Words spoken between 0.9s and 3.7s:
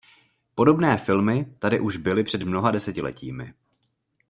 filmy tady byly už před mnoha desetiletími.